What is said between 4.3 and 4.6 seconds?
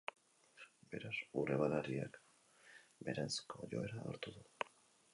du.